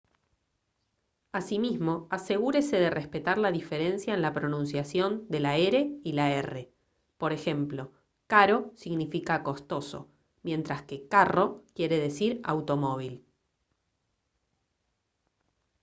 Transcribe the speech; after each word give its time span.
asimismo 1.31 2.07
asegúrese 2.09 2.77
de 2.79 2.89
respetar 2.89 3.37
la 3.37 3.51
diferencia 3.51 4.15
en 4.15 4.23
la 4.23 4.33
pronunciación 4.33 5.27
de 5.29 5.39
la 5.39 5.57
r 5.59 5.91
y 6.03 6.11
la 6.13 6.31
rr 6.41 6.69
por 7.19 7.33
ejemplo 7.33 7.91
caro 8.25 8.71
significa 8.75 9.43
costoso 9.43 10.09
mientras 10.41 10.81
que 10.81 11.07
carro 11.07 11.63
quiere 11.75 11.99
decir 11.99 12.41
automóvil 12.43 13.23